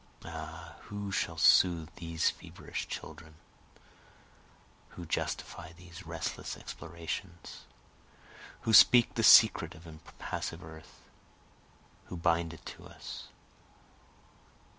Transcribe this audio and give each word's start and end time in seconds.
Ah 0.25 0.77
who 0.85 1.11
shall 1.11 1.37
soothe 1.37 1.91
these 1.97 2.31
feverish 2.31 2.87
children? 2.87 3.35
Who 4.97 5.05
Justify 5.05 5.73
these 5.73 6.07
restless 6.07 6.57
explorations? 6.57 7.65
Who 8.61 8.73
speak 8.73 9.13
the 9.13 9.21
secret 9.21 9.75
of 9.75 9.85
impassive 9.85 10.63
earth? 10.63 11.01
Who 12.05 12.17
bind 12.17 12.51
it 12.51 12.65
to 12.65 12.85
us? 12.87 13.25